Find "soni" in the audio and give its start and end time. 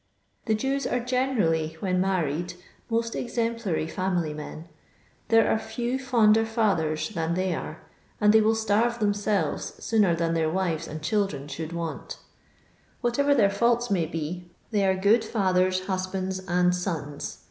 17.11-17.37